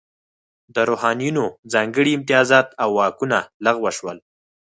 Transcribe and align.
د 0.75 0.77
روحانینو 0.89 1.45
ځانګړي 1.73 2.11
امتیازات 2.17 2.67
او 2.83 2.89
واکونه 2.97 3.39
لغوه 3.65 3.91
شول. 3.97 4.17